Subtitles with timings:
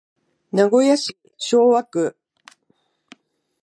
[0.51, 2.15] 名古屋市昭和区